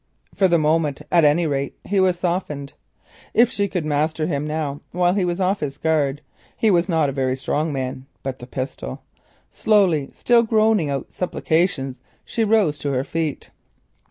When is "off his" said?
5.39-5.77